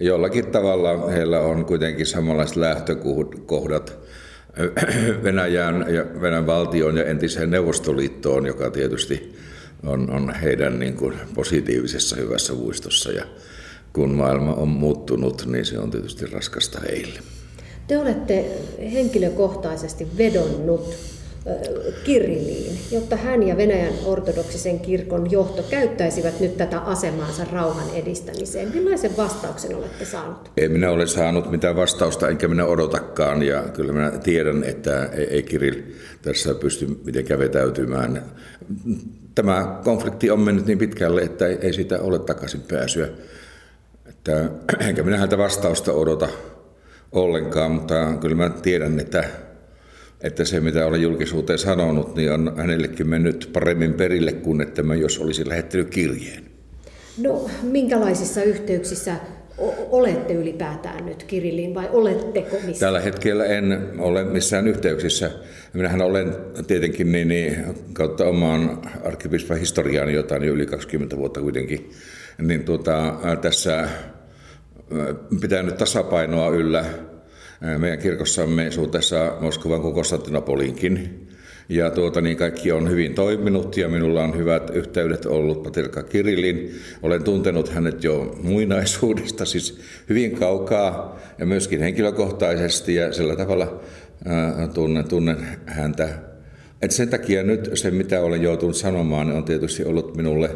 Jollakin 0.00 0.46
tavalla 0.46 1.10
heillä 1.10 1.40
on 1.40 1.64
kuitenkin 1.64 2.06
samanlaiset 2.06 2.56
lähtökohdat 2.56 3.98
Venäjän 5.24 5.86
ja 5.88 6.04
Venäjän 6.20 6.46
valtion 6.46 6.96
ja 6.96 7.04
entiseen 7.04 7.50
Neuvostoliittoon, 7.50 8.46
joka 8.46 8.70
tietysti 8.70 9.36
on, 9.86 10.10
on 10.10 10.34
heidän 10.34 10.78
niin 10.78 10.94
kuin 10.94 11.14
positiivisessa 11.34 12.16
hyvässä 12.16 12.52
muistossa. 12.52 13.12
Ja 13.12 13.24
kun 13.92 14.14
maailma 14.14 14.54
on 14.54 14.68
muuttunut, 14.68 15.46
niin 15.46 15.64
se 15.64 15.78
on 15.78 15.90
tietysti 15.90 16.26
raskasta 16.26 16.80
heille. 16.80 17.20
Te 17.86 17.98
olette 17.98 18.44
henkilökohtaisesti 18.92 20.06
vedonnut 20.18 20.94
Kiriliin, 22.04 22.78
jotta 22.90 23.16
hän 23.16 23.42
ja 23.42 23.56
Venäjän 23.56 23.92
ortodoksisen 24.04 24.80
kirkon 24.80 25.30
johto 25.30 25.62
käyttäisivät 25.62 26.40
nyt 26.40 26.56
tätä 26.56 26.78
asemaansa 26.78 27.44
rauhan 27.52 27.86
edistämiseen. 27.94 28.68
Millaisen 28.74 29.16
vastauksen 29.16 29.76
olette 29.76 30.04
saanut? 30.04 30.50
Ei 30.56 30.68
minä 30.68 30.90
ole 30.90 31.06
saanut 31.06 31.50
mitään 31.50 31.76
vastausta, 31.76 32.28
enkä 32.28 32.48
minä 32.48 32.64
odotakaan. 32.64 33.42
Ja 33.42 33.62
kyllä 33.62 33.92
minä 33.92 34.10
tiedän, 34.10 34.64
että 34.64 35.04
ei 35.30 35.42
Kiril 35.42 35.82
tässä 36.22 36.54
pysty 36.54 37.00
mitenkään 37.04 37.40
vetäytymään. 37.40 38.22
Tämä 39.34 39.80
konflikti 39.84 40.30
on 40.30 40.40
mennyt 40.40 40.66
niin 40.66 40.78
pitkälle, 40.78 41.22
että 41.22 41.46
ei 41.46 41.72
siitä 41.72 42.00
ole 42.00 42.18
takaisin 42.18 42.60
pääsyä. 42.68 43.08
Että, 44.08 44.50
enkä 44.80 45.02
minä 45.02 45.18
häntä 45.18 45.38
vastausta 45.38 45.92
odota 45.92 46.28
ollenkaan, 47.12 47.70
mutta 47.70 48.12
kyllä 48.20 48.36
mä 48.36 48.50
tiedän, 48.50 49.00
että 49.00 49.24
että 50.20 50.44
se 50.44 50.60
mitä 50.60 50.86
olen 50.86 51.02
julkisuuteen 51.02 51.58
sanonut, 51.58 52.16
niin 52.16 52.32
on 52.32 52.52
hänellekin 52.56 53.08
mennyt 53.08 53.50
paremmin 53.52 53.94
perille 53.94 54.32
kuin 54.32 54.60
että 54.60 54.82
mä 54.82 54.94
jos 54.94 55.18
olisi 55.18 55.48
lähettänyt 55.48 55.90
kirjeen. 55.90 56.44
No 57.18 57.50
minkälaisissa 57.62 58.42
yhteyksissä 58.42 59.16
olette 59.90 60.34
ylipäätään 60.34 61.06
nyt 61.06 61.24
Kirillin 61.24 61.74
vai 61.74 61.88
oletteko 61.92 62.56
missä? 62.66 62.86
Tällä 62.86 63.00
hetkellä 63.00 63.44
en 63.44 63.88
ole 63.98 64.24
missään 64.24 64.68
yhteyksissä. 64.68 65.30
Minähän 65.72 66.02
olen 66.02 66.36
tietenkin 66.66 67.12
niin, 67.12 67.28
niin 67.28 67.64
kautta 67.92 68.24
omaan 68.24 68.82
arkkipiispan 69.04 69.58
historiaani 69.58 70.12
jotain 70.12 70.44
jo 70.44 70.52
yli 70.52 70.66
20 70.66 71.16
vuotta 71.16 71.40
kuitenkin, 71.40 71.90
niin 72.38 72.64
tuota, 72.64 73.14
tässä 73.40 73.88
pitää 75.40 75.62
nyt 75.62 75.76
tasapainoa 75.76 76.48
yllä 76.48 76.84
meidän 77.78 77.98
kirkossamme 77.98 78.70
suhteessa 78.70 79.36
Moskovan 79.40 79.80
kuin 79.80 79.94
Konstantinopolinkin. 79.94 81.26
Ja 81.68 81.90
tuota, 81.90 82.20
niin 82.20 82.36
kaikki 82.36 82.72
on 82.72 82.90
hyvin 82.90 83.14
toiminut 83.14 83.76
ja 83.76 83.88
minulla 83.88 84.22
on 84.22 84.36
hyvät 84.38 84.70
yhteydet 84.70 85.26
ollut 85.26 85.62
Patilka 85.62 86.02
Kirillin. 86.02 86.74
Olen 87.02 87.22
tuntenut 87.22 87.68
hänet 87.68 88.04
jo 88.04 88.38
muinaisuudesta, 88.42 89.44
siis 89.44 89.80
hyvin 90.08 90.36
kaukaa 90.36 91.18
ja 91.38 91.46
myöskin 91.46 91.80
henkilökohtaisesti 91.80 92.94
ja 92.94 93.12
sillä 93.12 93.36
tavalla 93.36 93.80
ää, 94.24 94.68
tunnen, 94.68 95.08
tunnen 95.08 95.36
häntä. 95.66 96.08
Et 96.82 96.90
sen 96.90 97.08
takia 97.08 97.42
nyt 97.42 97.70
se, 97.74 97.90
mitä 97.90 98.20
olen 98.20 98.42
joutunut 98.42 98.76
sanomaan, 98.76 99.32
on 99.32 99.44
tietysti 99.44 99.84
ollut 99.84 100.16
minulle 100.16 100.50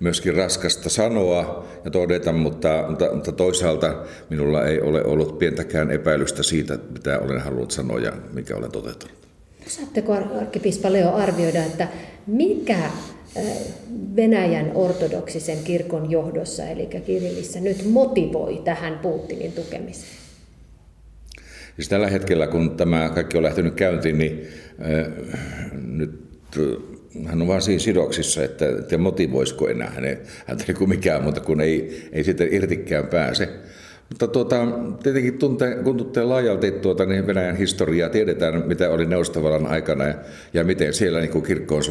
myöskin 0.00 0.34
raskasta 0.34 0.88
sanoa 0.88 1.66
ja 1.84 1.90
todeta, 1.90 2.32
mutta, 2.32 2.84
mutta, 2.88 3.14
mutta 3.14 3.32
toisaalta 3.32 4.04
minulla 4.30 4.66
ei 4.66 4.80
ole 4.80 5.04
ollut 5.04 5.38
pientäkään 5.38 5.90
epäilystä 5.90 6.42
siitä, 6.42 6.78
mitä 6.92 7.18
olen 7.18 7.40
halunnut 7.40 7.70
sanoa 7.70 7.98
ja 7.98 8.12
mikä 8.32 8.56
olen 8.56 8.72
toteuttanut. 8.72 9.16
Osaatteko 9.66 10.12
arkkipiispa 10.12 10.92
Leo 10.92 11.14
arvioida, 11.14 11.64
että 11.64 11.88
mikä 12.26 12.90
Venäjän 14.16 14.72
ortodoksisen 14.74 15.58
kirkon 15.64 16.10
johdossa, 16.10 16.64
eli 16.64 16.86
Kirillissä, 16.86 17.60
nyt 17.60 17.84
motivoi 17.84 18.62
tähän 18.64 18.98
Putinin 18.98 19.52
tukemiseen? 19.52 20.12
Siis 21.76 21.88
tällä 21.88 22.10
hetkellä, 22.10 22.46
kun 22.46 22.76
tämä 22.76 23.08
kaikki 23.08 23.36
on 23.36 23.42
lähtenyt 23.42 23.74
käyntiin, 23.74 24.18
niin 24.18 24.48
äh, 24.80 25.12
nyt 25.86 26.20
hän 27.26 27.42
on 27.42 27.48
vaan 27.48 27.62
siinä 27.62 27.78
sidoksissa, 27.78 28.44
että, 28.44 28.68
että 28.68 28.98
motivoisiko 28.98 29.68
enää 29.68 29.90
hänen, 29.90 30.18
häntä 30.46 30.64
niin 30.66 30.76
kuin 30.76 30.88
mikään, 30.88 31.22
mutta 31.22 31.40
kun 31.40 31.60
ei, 31.60 32.08
ei 32.12 32.24
siitä 32.24 32.44
irtikään 32.50 33.06
pääse. 33.06 33.48
Mutta 34.10 34.28
tuota, 34.28 34.56
tietenkin 35.02 35.38
tunte, 35.38 35.76
kun 35.84 35.96
tuntee 35.96 36.24
laajalti 36.24 36.70
tuota, 36.70 37.06
niin 37.06 37.26
Venäjän 37.26 37.56
historiaa, 37.56 38.08
tiedetään 38.08 38.62
mitä 38.66 38.90
oli 38.90 39.06
Neuvostovallan 39.06 39.66
aikana 39.66 40.04
ja, 40.04 40.14
ja 40.54 40.64
miten 40.64 40.94
siellä 40.94 41.20
niin 41.20 41.42
kirkkoon 41.42 41.82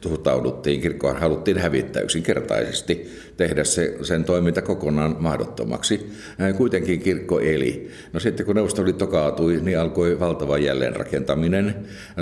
suhtauduttiin. 0.00 0.80
Kirkkoon 0.80 1.16
haluttiin 1.16 1.58
hävittää 1.58 2.02
yksinkertaisesti, 2.02 3.10
tehdä 3.36 3.64
se, 3.64 3.96
sen 4.02 4.24
toiminta 4.24 4.62
kokonaan 4.62 5.16
mahdottomaksi. 5.18 6.10
Kuitenkin 6.56 7.00
kirkko 7.00 7.40
eli. 7.40 7.90
No 8.12 8.20
sitten 8.20 8.46
kun 8.46 8.54
Neuvostoliitto 8.54 9.06
kaatui, 9.06 9.60
niin 9.62 9.78
alkoi 9.78 10.20
valtava 10.20 10.58
jälleenrakentaminen. 10.58 11.74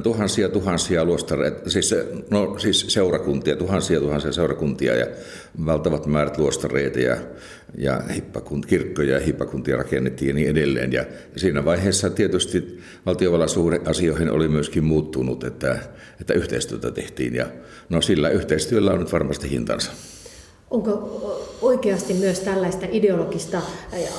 Tuhansia 0.02 0.48
tuhansia 0.48 1.04
luostareita, 1.04 1.70
siis, 1.70 1.94
no, 2.30 2.58
siis 2.58 2.84
seurakuntia, 2.88 3.56
tuhansia 3.56 4.00
tuhansia 4.00 4.32
seurakuntia 4.32 4.94
ja 4.94 5.06
valtavat 5.66 6.06
määrät 6.06 6.38
luostareita 6.38 7.00
ja, 7.00 7.16
ja 7.78 8.02
hippakunt, 8.14 8.66
kirkkoja 8.66 9.14
ja 9.14 9.20
hippakuntia 9.20 9.76
rakennettiin 9.76 10.28
ja 10.28 10.34
niin 10.34 10.48
edelleen. 10.48 10.92
Ja 10.92 11.04
siinä 11.36 11.64
vaiheessa 11.64 12.10
tietysti 12.10 12.80
valtiovallan 13.06 13.48
suhde 13.48 13.80
asioihin 13.86 14.30
oli 14.30 14.48
myöskin 14.48 14.84
muuttunut, 14.84 15.44
että, 15.44 15.78
että 16.20 16.34
yhteistyötä 16.34 16.90
tehtiin 16.90 17.34
ja 17.34 17.46
no 17.88 18.00
sillä 18.00 18.28
yhteistyöllä 18.28 18.92
on 18.92 19.00
nyt 19.00 19.12
varmasti 19.12 19.50
hintansa. 19.50 19.92
Onko 20.70 20.92
oikeasti 21.62 22.14
myös 22.14 22.40
tällaista 22.40 22.86
ideologista 22.90 23.62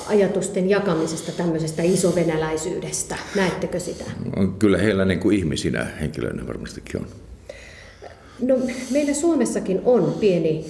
ajatusten 0.08 0.70
jakamisesta, 0.70 1.32
tämmöisestä 1.32 1.84
isovenäläisyydestä? 1.84 3.16
Näettekö 3.36 3.80
sitä? 3.80 4.04
Kyllä 4.60 4.78
heillä 4.78 5.06
niin 5.06 5.20
kuin 5.20 5.38
ihmisinä 5.38 5.88
henkilöinä 6.02 6.48
varmastikin 6.48 7.02
on. 7.02 7.08
No, 8.48 8.56
meillä 8.92 9.14
Suomessakin 9.14 9.82
on 9.86 10.16
pieni 10.20 10.66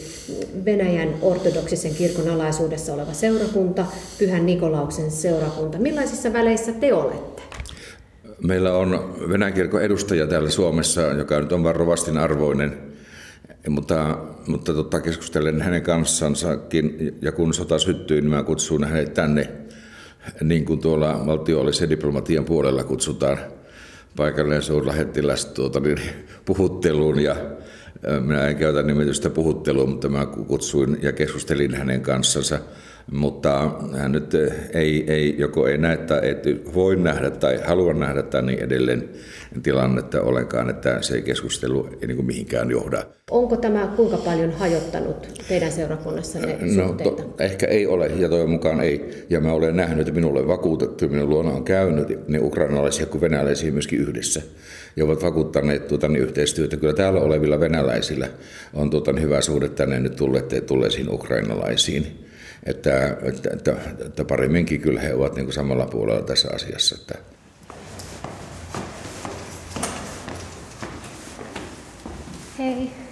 Venäjän 0.65 1.09
ortodoksisen 1.21 1.95
kirkon 1.95 2.29
alaisuudessa 2.29 2.93
oleva 2.93 3.13
seurakunta, 3.13 3.85
Pyhän 4.19 4.45
Nikolauksen 4.45 5.11
seurakunta. 5.11 5.79
Millaisissa 5.79 6.33
väleissä 6.33 6.71
te 6.71 6.93
olette? 6.93 7.41
Meillä 8.43 8.73
on 8.73 9.15
Venäjän 9.29 9.53
kirkon 9.53 9.81
edustaja 9.81 10.27
täällä 10.27 10.49
Suomessa, 10.49 11.01
joka 11.01 11.39
nyt 11.39 11.51
on 11.51 11.63
varovastin 11.63 12.17
arvoinen, 12.17 12.77
mutta, 13.69 14.17
mutta 14.47 14.73
tota, 14.73 15.01
keskustelen 15.01 15.61
hänen 15.61 15.81
kanssansakin, 15.81 17.17
ja 17.21 17.31
kun 17.31 17.53
sota 17.53 17.79
syttyi, 17.79 18.21
niin 18.21 18.29
mä 18.29 18.43
kutsuin 18.43 18.83
hänet 18.83 19.13
tänne, 19.13 19.49
niin 20.43 20.65
kuin 20.65 20.79
tuolla 20.79 21.23
valtiollisen 21.25 21.89
diplomatian 21.89 22.45
puolella 22.45 22.83
kutsutaan 22.83 23.37
paikallinen 24.15 24.61
suurlähettiläs 24.61 25.45
tuota, 25.45 25.79
niin, 25.79 25.99
puhutteluun 26.45 27.19
ja 27.19 27.35
minä 28.19 28.47
en 28.47 28.55
käytä 28.55 28.83
nimitystä 28.83 29.29
puhuttelua, 29.29 29.85
mutta 29.85 30.09
mä 30.09 30.25
kutsuin 30.25 30.97
ja 31.01 31.11
keskustelin 31.11 31.75
hänen 31.75 32.01
kanssansa 32.01 32.59
mutta 33.11 33.71
hän 33.97 34.11
nyt 34.11 34.33
ei, 34.73 35.03
ei, 35.07 35.35
joko 35.37 35.67
ei 35.67 35.77
näe 35.77 35.97
tai 35.97 36.19
ei 36.19 36.61
voi 36.73 36.95
nähdä 36.95 37.29
tai 37.29 37.59
halua 37.65 37.93
nähdä 37.93 38.23
tai 38.23 38.41
niin 38.41 38.63
edelleen 38.63 39.09
tilannetta 39.63 40.21
ollenkaan, 40.21 40.69
että 40.69 41.01
se 41.01 41.21
keskustelu 41.21 41.89
ei 42.01 42.07
niin 42.07 42.15
kuin 42.15 42.25
mihinkään 42.25 42.71
johda. 42.71 43.05
Onko 43.31 43.57
tämä 43.57 43.93
kuinka 43.95 44.17
paljon 44.17 44.51
hajottanut 44.51 45.27
teidän 45.47 45.71
seurakunnassanne 45.71 46.57
no, 46.75 46.93
to, 47.03 47.35
ehkä 47.39 47.67
ei 47.67 47.87
ole 47.87 48.07
ja 48.07 48.29
toivon 48.29 48.49
mukaan 48.49 48.81
ei. 48.81 49.25
Ja 49.29 49.39
mä 49.39 49.53
olen 49.53 49.75
nähnyt, 49.75 49.99
että 49.99 50.19
minulle 50.19 50.47
vakuutettu, 50.47 51.09
minun 51.09 51.29
luona 51.29 51.51
on 51.51 51.63
käynyt 51.63 52.27
niin 52.27 52.43
ukrainalaisia 52.43 53.05
kuin 53.05 53.21
venäläisiä 53.21 53.71
myöskin 53.71 53.99
yhdessä 53.99 54.41
ja 54.95 55.05
ovat 55.05 55.23
vakuuttaneet 55.23 55.87
tuota, 55.87 56.07
niin 56.07 56.23
yhteistyötä. 56.23 56.77
Kyllä 56.77 56.93
täällä 56.93 57.19
olevilla 57.19 57.59
venäläisillä 57.59 58.27
on 58.73 58.89
tuota, 58.89 59.13
niin 59.13 59.23
hyvä 59.23 59.41
suhde 59.41 59.69
tänne 59.69 59.99
nyt 59.99 60.15
tulleet, 60.15 60.65
tulleisiin 60.65 61.13
ukrainalaisiin. 61.13 62.22
Että, 62.65 63.17
että, 63.23 63.49
että, 63.53 63.75
että 64.05 64.25
paremminkin 64.25 64.81
kyllä 64.81 65.01
he 65.01 65.13
ovat 65.13 65.35
niin 65.35 65.45
kuin 65.45 65.53
samalla 65.53 65.85
puolella 65.85 66.21
tässä 66.21 66.49
asiassa. 66.53 66.95
Että. 67.01 67.15
Hei. 72.59 73.02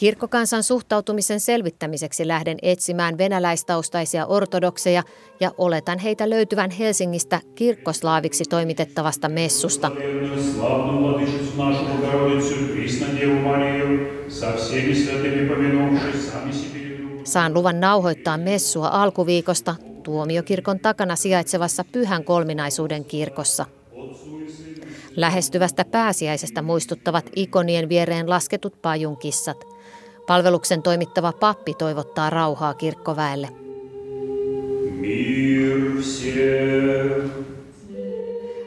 Kirkkokansan 0.00 0.62
suhtautumisen 0.62 1.40
selvittämiseksi 1.40 2.28
lähden 2.28 2.58
etsimään 2.62 3.18
venäläistaustaisia 3.18 4.26
ortodokseja 4.26 5.02
ja 5.40 5.52
oletan 5.58 5.98
heitä 5.98 6.30
löytyvän 6.30 6.70
Helsingistä 6.70 7.40
kirkkoslaaviksi 7.54 8.44
toimitettavasta 8.44 9.28
messusta. 9.28 9.90
Saan 17.24 17.54
luvan 17.54 17.80
nauhoittaa 17.80 18.38
messua 18.38 18.88
alkuviikosta 18.88 19.74
tuomiokirkon 20.02 20.80
takana 20.80 21.16
sijaitsevassa 21.16 21.84
Pyhän 21.92 22.24
kolminaisuuden 22.24 23.04
kirkossa. 23.04 23.66
Lähestyvästä 25.16 25.84
pääsiäisestä 25.84 26.62
muistuttavat 26.62 27.30
ikonien 27.36 27.88
viereen 27.88 28.30
lasketut 28.30 28.82
pajunkissat. 28.82 29.69
Palveluksen 30.30 30.82
toimittava 30.82 31.32
pappi 31.32 31.74
toivottaa 31.74 32.30
rauhaa 32.30 32.74
kirkkoväelle. 32.74 33.48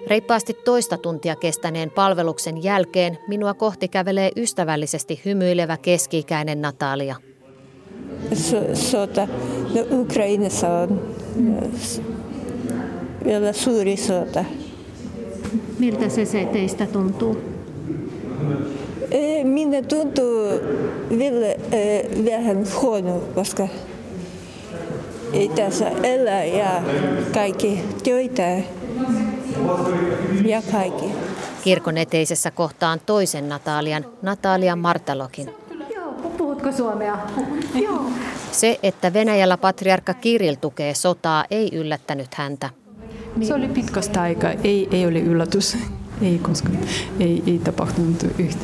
Reippaasti 0.08 0.54
toista 0.54 0.98
tuntia 0.98 1.36
kestäneen 1.36 1.92
palveluksen 1.92 2.64
jälkeen 2.64 3.18
minua 3.28 3.54
kohti 3.54 3.88
kävelee 3.88 4.32
ystävällisesti 4.36 5.22
hymyilevä 5.26 5.78
keski-ikäinen 5.78 6.62
Natalia. 6.62 7.16
Sota, 8.74 9.28
no 9.76 10.00
Ukrainassa 10.00 10.70
on 10.70 11.02
vielä 13.24 13.54
suuri 13.54 13.98
sota. 13.98 14.46
Miltä 15.80 16.10
se, 16.10 16.26
se 16.26 16.46
teistä 16.46 16.86
tuntuu? 16.86 17.38
Minä 19.44 19.82
tuntuu 19.82 20.48
vielä 21.18 21.56
vähän 22.32 22.66
huono, 22.82 23.20
koska 23.36 23.68
ei 25.34 25.50
tässä 25.50 25.92
elää 26.04 26.44
ja 26.44 26.82
kaikki 27.34 27.84
töitä 28.04 28.58
ja 30.46 30.62
kaikki. 30.72 31.06
Kirkon 31.64 31.98
eteisessä 31.98 32.52
kohtaan 32.52 33.00
toisen 33.06 33.50
Natalian, 33.50 34.06
Natalia 34.22 34.76
Martalokin. 34.76 35.50
Joo, 35.96 36.14
puhutko 36.38 36.72
suomea? 36.72 37.18
Joo. 37.76 38.02
Se, 38.52 38.80
että 38.84 39.14
Venäjällä 39.14 39.58
patriarkka 39.58 40.14
Kiril 40.14 40.56
tukee 40.62 40.94
sotaa, 40.94 41.46
ei 41.52 41.70
yllättänyt 41.74 42.34
häntä. 42.34 42.70
Se 43.42 43.54
oli 43.54 43.68
pitkästä 43.68 44.22
aikaa, 44.22 44.52
ei, 44.64 44.88
ei 44.92 45.06
ole 45.06 45.20
yllätys. 45.20 45.78
Ei, 46.22 46.40
koska 46.40 46.70
ei, 47.20 47.44
ei 47.48 47.60
tapahtunut 47.60 48.24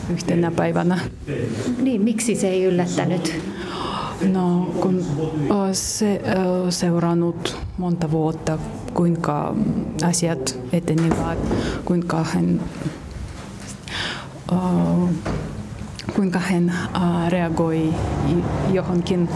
yhtenä 0.09 0.51
päivänä. 0.51 0.99
Niin, 1.81 2.01
miksi 2.01 2.35
se 2.35 2.47
ei 2.47 2.63
yllättänyt? 2.63 3.41
No, 4.33 4.71
kun 4.81 5.05
se 5.71 6.21
seurannut 6.69 7.57
monta 7.77 8.11
vuotta, 8.11 8.57
kuinka 8.93 9.55
asiat 10.07 10.59
etenivät, 10.73 11.39
kuinka 11.85 12.23
hän, 12.23 12.61
kuinka 16.15 16.39
hän 16.39 16.73
reagoi 17.29 17.93
johonkin, 18.71 19.29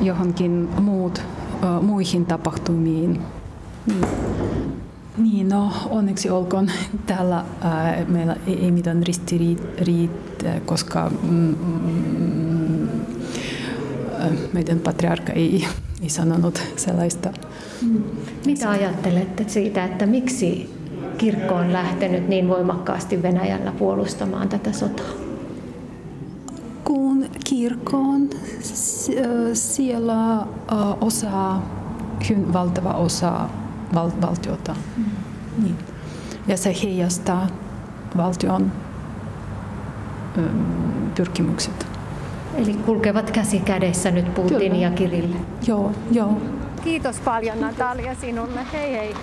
johonkin 0.00 0.68
muut, 0.80 1.22
muihin 1.82 2.26
tapahtumiin. 2.26 3.20
Niin. 3.86 4.06
Niin, 5.16 5.48
no 5.48 5.72
onneksi 5.90 6.30
olkoon 6.30 6.70
täällä 7.06 7.44
ää, 7.60 8.04
meillä 8.08 8.36
ei, 8.46 8.64
ei 8.64 8.70
mitään 8.70 9.02
ristiriitä, 9.02 10.60
koska 10.66 11.10
mm, 11.22 11.30
mm, 11.30 12.88
meidän 14.52 14.78
patriarkka 14.78 15.32
ei, 15.32 15.66
ei 16.02 16.08
sanonut 16.08 16.62
sellaista. 16.76 17.32
Mitä 18.46 18.70
ajattelette 18.70 19.44
siitä, 19.48 19.84
että 19.84 20.06
miksi 20.06 20.74
kirkko 21.18 21.54
on 21.54 21.72
lähtenyt 21.72 22.28
niin 22.28 22.48
voimakkaasti 22.48 23.22
Venäjällä 23.22 23.72
puolustamaan 23.72 24.48
tätä 24.48 24.72
sotaa? 24.72 25.10
Kun 26.84 27.26
kirkko 27.44 27.96
on 27.96 28.30
siellä 29.54 30.46
osa, 31.00 31.60
valtava 32.52 32.92
osa 32.92 33.48
val, 33.94 34.10
valtiota. 34.20 34.76
Mm. 34.96 35.04
Niin. 35.62 35.78
Ja 36.46 36.56
se 36.56 36.76
heijastaa 36.82 37.46
valtion 38.16 38.72
ö, 40.38 40.42
pyrkimykset. 41.14 41.86
Eli 42.54 42.74
kulkevat 42.74 43.30
käsi 43.30 43.60
kädessä 43.60 44.10
nyt 44.10 44.34
Putin 44.34 44.58
Kyllä. 44.58 44.74
ja 44.74 44.90
Kirille. 44.90 45.36
Joo, 45.66 45.92
joo. 46.10 46.42
Kiitos 46.84 47.20
paljon 47.20 47.60
Natalia 47.60 48.14
sinulle. 48.14 48.60
Hei 48.72 48.92
hei. 48.92 49.14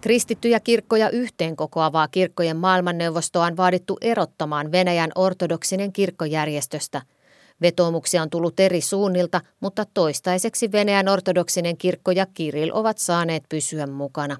Kristittyjä 0.00 0.60
kirkkoja 0.60 1.10
yhteen 1.10 1.56
kokoavaa 1.56 2.08
kirkkojen 2.08 2.56
maailmanneuvostoa 2.56 3.46
on 3.46 3.56
vaadittu 3.56 3.96
erottamaan 4.00 4.72
Venäjän 4.72 5.10
ortodoksinen 5.14 5.92
kirkkojärjestöstä– 5.92 7.02
Vetoomuksia 7.62 8.22
on 8.22 8.30
tullut 8.30 8.60
eri 8.60 8.80
suunnilta, 8.80 9.40
mutta 9.60 9.84
toistaiseksi 9.94 10.72
Venäjän 10.72 11.08
ortodoksinen 11.08 11.76
kirkko 11.76 12.10
ja 12.10 12.26
Kirill 12.34 12.70
ovat 12.74 12.98
saaneet 12.98 13.44
pysyä 13.48 13.86
mukana. 13.86 14.36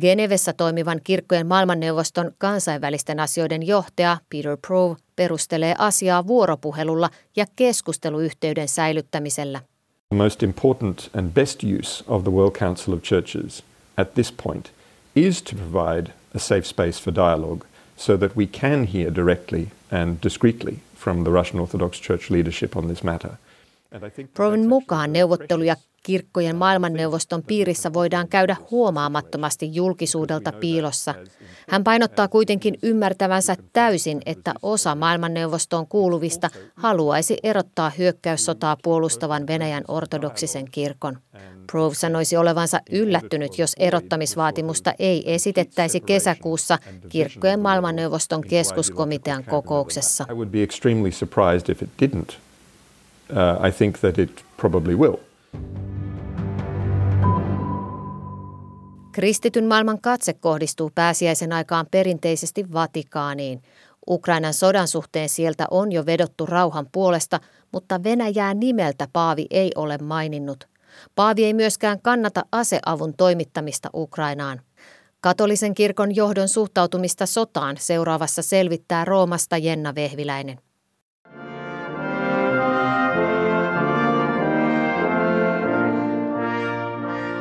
Genevessä 0.00 0.52
toimivan 0.52 1.00
kirkkojen 1.04 1.46
maailmanneuvoston 1.46 2.32
kansainvälisten 2.38 3.20
asioiden 3.20 3.66
johtaja 3.66 4.16
Peter 4.30 4.56
Prove 4.66 4.96
perustelee 5.16 5.74
asiaa 5.78 6.26
vuoropuhelulla 6.26 7.10
ja 7.36 7.46
keskusteluyhteyden 7.56 8.68
säilyttämisellä. 8.68 9.60
The 10.08 10.16
most 10.16 10.42
important 10.42 11.10
and 11.14 11.30
best 11.30 11.62
use 11.64 12.04
of 12.08 12.22
the 12.22 12.32
World 12.32 12.58
Council 12.58 12.94
of 12.94 13.02
Churches 13.02 13.64
at 13.96 14.14
this 14.14 14.32
point 14.44 14.72
is 15.16 15.42
to 15.42 15.56
provide 15.56 16.12
a 16.34 16.38
safe 16.38 16.62
space 16.62 17.02
for 17.02 17.14
dialogue 17.14 17.66
so 17.96 18.18
that 18.18 18.36
we 18.36 18.46
can 18.46 18.84
hear 18.84 19.14
directly 19.14 19.66
and 19.90 20.16
discreetly 20.22 20.78
from 21.02 21.24
the 21.24 21.32
Russian 21.32 21.58
Orthodox 21.58 21.98
Church 21.98 22.30
leadership 22.30 22.76
on 22.76 22.86
this 22.86 23.02
matter. 23.02 23.38
Provin 24.34 24.68
mukaan 24.68 25.12
neuvotteluja 25.12 25.76
kirkkojen 26.02 26.56
maailmanneuvoston 26.56 27.42
piirissä 27.42 27.92
voidaan 27.92 28.28
käydä 28.28 28.56
huomaamattomasti 28.70 29.74
julkisuudelta 29.74 30.52
piilossa. 30.52 31.14
Hän 31.68 31.84
painottaa 31.84 32.28
kuitenkin 32.28 32.78
ymmärtävänsä 32.82 33.56
täysin, 33.72 34.20
että 34.26 34.54
osa 34.62 34.94
maailmanneuvostoon 34.94 35.86
kuuluvista 35.86 36.50
haluaisi 36.74 37.36
erottaa 37.42 37.92
hyökkäyssotaa 37.98 38.76
puolustavan 38.82 39.46
Venäjän 39.46 39.84
ortodoksisen 39.88 40.70
kirkon. 40.70 41.18
Prove 41.72 41.94
sanoisi 41.94 42.36
olevansa 42.36 42.80
yllättynyt, 42.92 43.58
jos 43.58 43.74
erottamisvaatimusta 43.78 44.92
ei 44.98 45.34
esitettäisi 45.34 46.00
kesäkuussa 46.00 46.78
kirkkojen 47.08 47.60
maailmanneuvoston 47.60 48.40
keskuskomitean 48.40 49.44
kokouksessa. 49.44 50.26
I 50.30 50.34
would 50.34 50.48
be 50.48 50.62
extremely 50.62 51.12
surprised 51.12 51.68
if 51.68 51.82
it 51.82 51.90
didn't. 52.02 52.36
Uh, 53.32 53.66
I 53.68 53.70
think 53.72 53.98
that 53.98 54.18
it 54.18 54.44
probably 54.56 54.94
will. 54.96 55.16
Kristityn 59.12 59.64
maailman 59.64 60.00
katse 60.00 60.32
kohdistuu 60.32 60.90
pääsiäisen 60.94 61.52
aikaan 61.52 61.86
perinteisesti 61.90 62.72
Vatikaaniin. 62.72 63.62
Ukrainan 64.08 64.54
sodan 64.54 64.88
suhteen 64.88 65.28
sieltä 65.28 65.66
on 65.70 65.92
jo 65.92 66.06
vedottu 66.06 66.46
rauhan 66.46 66.86
puolesta, 66.92 67.40
mutta 67.72 68.02
Venäjää 68.02 68.54
nimeltä 68.54 69.08
Paavi 69.12 69.46
ei 69.50 69.70
ole 69.74 69.98
maininnut. 69.98 70.68
Paavi 71.14 71.44
ei 71.44 71.54
myöskään 71.54 72.00
kannata 72.02 72.44
aseavun 72.52 73.14
toimittamista 73.16 73.90
Ukrainaan. 73.94 74.60
Katolisen 75.20 75.74
kirkon 75.74 76.16
johdon 76.16 76.48
suhtautumista 76.48 77.26
sotaan 77.26 77.76
seuraavassa 77.78 78.42
selvittää 78.42 79.04
Roomasta 79.04 79.56
Jenna 79.56 79.94
Vehviläinen. 79.94 80.58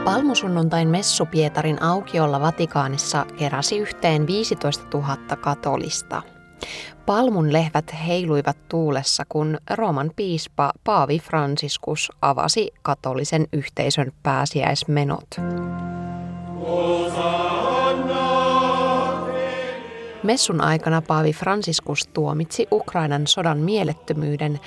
Palmusunnuntain 0.06 0.88
messu 0.88 1.26
Pietarin 1.26 1.84
aukiolla 1.84 2.42
Vatikaanissa 2.42 3.26
keräsi 3.38 3.78
yhteen 3.78 4.28
15 4.28 4.86
000 4.94 5.18
katolista. 5.42 6.22
Palmun 7.06 7.54
lehvät 7.54 7.96
heiluivat 8.08 8.58
tuulessa, 8.70 9.24
kun 9.30 9.58
Rooman 9.70 10.12
piispa 10.16 10.72
Paavi 10.84 11.20
Franciscus 11.20 12.12
avasi 12.22 12.72
katolisen 12.82 13.48
yhteisön 13.54 14.12
pääsiäismenot. 14.24 15.28
Messun 20.24 20.62
aikana 20.62 21.02
Paavi 21.02 21.34
Franciscus 21.34 22.08
tuomitsi 22.14 22.68
Ukrainan 22.72 23.28
sodan 23.28 23.58
mielettömyyden 23.58 24.60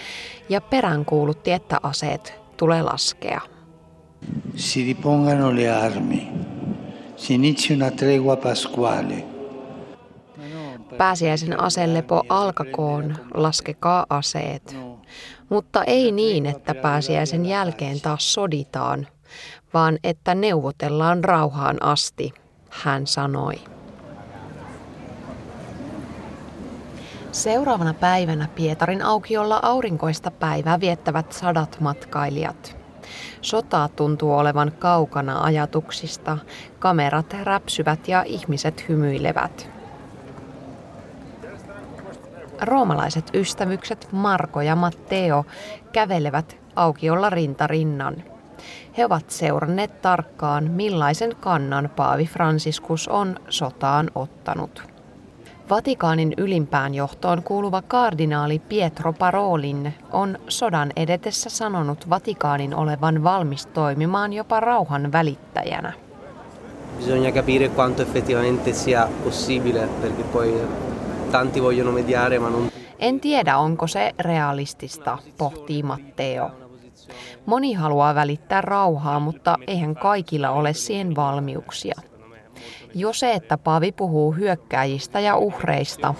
ja 0.49 0.61
peräänkuulutti, 0.61 1.53
että 1.53 1.79
aseet 1.83 2.35
tulee 2.57 2.83
laskea. 2.83 3.54
Si 4.75 4.83
ripongano 4.83 5.53
le 5.53 5.71
armi. 5.71 6.33
Si 7.17 7.35
inizi 7.35 7.73
una 7.73 7.91
tregua 7.91 8.37
pasquale. 8.37 9.25
Pääsiäisen 10.99 11.61
aselepo 11.61 12.23
alkakoon, 12.29 13.17
laskekaa 13.35 14.07
aseet. 14.11 14.77
Mutta 15.49 15.85
ei 15.85 16.13
niin, 16.13 16.47
että 16.47 16.75
pääsiäisen 16.75 17.47
jälkeen 17.47 18.01
taas 18.01 18.33
soditaan, 18.35 19.07
vaan 19.75 19.99
että 20.05 20.35
neuvotellaan 20.35 21.25
rauhaan 21.25 21.83
asti, 21.83 22.33
hän 22.71 23.07
sanoi. 23.07 23.55
Seuraavana 27.33 27.95
päivänä 27.95 28.49
Pietarin 28.55 29.03
aukiolla 29.03 29.61
aurinkoista 29.63 30.31
päivää 30.31 30.81
viettävät 30.81 31.33
sadat 31.33 31.77
matkailijat. 31.81 32.84
Sota 33.41 33.89
tuntuu 33.97 34.33
olevan 34.33 34.73
kaukana 34.79 35.45
ajatuksista, 35.45 36.39
kamerat 36.79 37.37
räpsyvät 37.43 38.09
ja 38.09 38.23
ihmiset 38.23 38.89
hymyilevät. 38.89 39.71
Roomalaiset 42.61 43.31
ystävykset 43.35 44.09
Marko 44.13 44.61
ja 44.61 44.77
Matteo 44.77 45.45
kävelevät 45.93 46.57
aukiolla 46.77 47.31
rintarinnan. 47.31 48.25
He 48.99 49.05
ovat 49.05 49.31
seuranneet 49.31 50.03
tarkkaan, 50.03 50.71
millaisen 50.71 51.37
kannan 51.41 51.91
Paavi 51.97 52.27
Franciscus 52.27 53.09
on 53.09 53.37
sotaan 53.49 54.11
ottanut. 54.15 54.94
Vatikaanin 55.71 56.35
ylimpään 56.37 56.95
johtoon 56.95 57.43
kuuluva 57.43 57.83
kardinaali 57.83 58.59
Pietro 58.59 59.13
Parolin 59.13 59.95
on 60.13 60.39
sodan 60.49 60.91
edetessä 60.97 61.51
sanonut 61.51 62.11
Vatikaanin 62.11 62.75
olevan 62.75 63.25
valmis 63.25 63.67
toimimaan 63.67 64.33
jopa 64.33 64.61
rauhan 64.61 65.13
välittäjänä. 65.13 65.93
Bisogna 66.99 67.33
capire 67.33 67.69
quanto 67.69 68.03
effettivamente 68.03 68.73
sia 68.73 69.09
possibile, 69.25 69.89
perché 70.03 70.23
poi 70.33 70.61
tanti 71.33 71.63
vogliono 71.63 71.93
mediare, 71.93 72.39
ma 72.39 72.51
non... 72.51 72.71
En 72.99 73.21
tiedä, 73.21 73.59
onko 73.59 73.87
se 73.87 74.15
realistista, 74.19 75.19
pohtii 75.39 75.83
Matteo. 75.83 76.51
Moni 77.47 77.73
haluaa 77.73 78.15
välittää 78.15 78.61
rauhaa, 78.61 79.21
mutta 79.21 79.59
eihän 79.67 79.95
kaikilla 79.95 80.51
ole 80.51 80.73
siihen 80.73 81.17
valmiuksia. 81.17 81.95
Jo 82.95 83.13
se, 83.13 83.33
että 83.33 83.59
Paavi 83.59 83.93
puhuu 83.93 84.33
hyökkäjistä 84.33 85.21
ja 85.21 85.37
uhreista, 85.37 86.15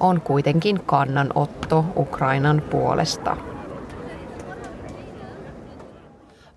on 0.00 0.20
kuitenkin 0.20 0.80
kannanotto 0.86 1.84
Ukrainan 1.96 2.62
puolesta. 2.70 3.36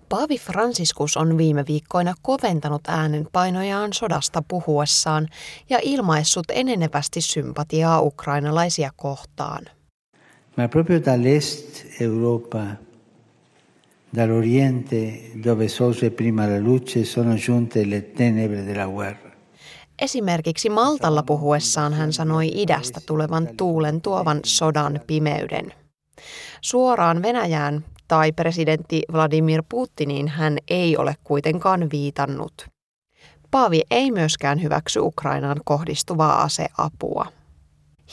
Paavi 0.10 0.38
Franciscus 0.38 1.17
on 1.17 1.38
viime 1.38 1.63
viikkoina 1.67 2.13
koventanut 2.22 2.82
äänenpainojaan 2.88 3.93
sodasta 3.93 4.43
puhuessaan 4.48 5.28
ja 5.69 5.80
ilmaissut 5.82 6.46
enenevästi 6.50 7.22
sympatiaa 7.22 8.02
ukrainalaisia 8.02 8.89
kohtaan. 8.96 9.65
Ma 10.58 10.67
proprio 10.67 11.00
dall'est 11.00 12.02
Europa, 12.02 12.60
dall'Oriente, 14.15 15.32
dove 15.43 15.67
sorge 15.67 16.10
prima 16.10 16.48
la 16.48 16.60
luce, 16.60 17.06
sono 17.06 17.36
giunte 17.36 17.89
le 17.89 18.02
tenebre 18.02 18.65
della 18.65 18.86
guerra. 18.86 19.22
Esimerkiksi 20.03 20.69
Maltalla 20.69 21.23
puhuessaan 21.23 21.93
hän 21.93 22.13
sanoi 22.13 22.51
idästä 22.53 23.01
tulevan 23.05 23.49
tuulen 23.57 24.01
tuovan 24.01 24.39
sodan 24.45 24.99
pimeyden. 25.07 25.73
Suoraan 26.61 27.21
Venäjään 27.21 27.85
tai 28.07 28.31
presidentti 28.31 29.01
Vladimir 29.11 29.63
Putiniin 29.69 30.27
hän 30.27 30.57
ei 30.67 30.97
ole 30.97 31.15
kuitenkaan 31.23 31.89
viitannut. 31.91 32.67
Paavi 33.51 33.81
ei 33.91 34.11
myöskään 34.11 34.61
hyväksy 34.61 34.99
Ukrainaan 34.99 35.61
kohdistuvaa 35.65 36.41
aseapua. 36.41 37.25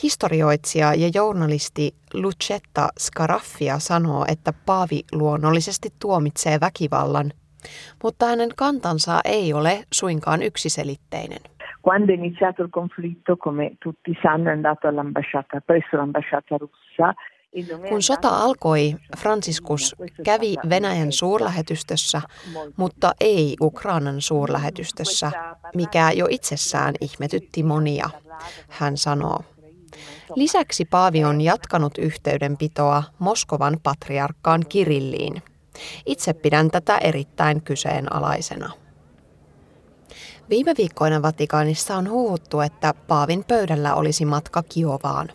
Historioitsija 0.03 0.93
ja 0.93 1.11
journalisti 1.13 1.95
Lucetta 2.13 2.89
Scaraffia 2.99 3.79
sanoo, 3.79 4.25
että 4.27 4.53
Paavi 4.53 5.03
luonnollisesti 5.11 5.93
tuomitsee 5.99 6.59
väkivallan, 6.59 7.33
mutta 8.03 8.25
hänen 8.25 8.49
kantansa 8.55 9.21
ei 9.25 9.53
ole 9.53 9.83
suinkaan 9.93 10.43
yksiselitteinen. 10.43 11.50
Quando 11.81 12.11
è 12.11 12.15
iniziato 12.15 12.61
il 12.61 12.69
conflitto, 12.69 13.37
come 13.37 13.75
tutti 13.79 14.17
sanno, 14.21 14.49
è 14.49 14.53
andato 14.53 14.87
all'ambasciata, 14.87 15.59
presso 15.61 15.97
l'ambasciata 15.97 16.57
russa 16.57 17.15
kun 17.89 18.01
sota 18.01 18.29
alkoi, 18.29 18.95
Franciscus 19.17 19.95
kävi 20.23 20.55
Venäjän 20.69 21.11
suurlähetystössä, 21.11 22.21
mutta 22.77 23.11
ei 23.19 23.55
Ukrainan 23.61 24.21
suurlähetystössä, 24.21 25.31
mikä 25.75 26.11
jo 26.11 26.27
itsessään 26.29 26.93
ihmetytti 27.01 27.63
monia, 27.63 28.09
hän 28.69 28.97
sanoo. 28.97 29.39
Lisäksi 30.35 30.85
Paavi 30.85 31.23
on 31.23 31.41
jatkanut 31.41 31.97
yhteydenpitoa 31.97 33.03
Moskovan 33.19 33.77
patriarkkaan 33.83 34.61
Kirilliin. 34.69 35.41
Itse 36.05 36.33
pidän 36.33 36.71
tätä 36.71 36.97
erittäin 36.97 37.61
kyseenalaisena. 37.61 38.80
Viime 40.51 40.73
viikkoina 40.77 41.21
Vatikaanissa 41.21 41.95
on 41.95 42.09
huhuttu, 42.09 42.59
että 42.59 42.93
Paavin 43.07 43.43
pöydällä 43.43 43.95
olisi 43.95 44.25
matka 44.25 44.63
Kiovaan. 44.63 45.29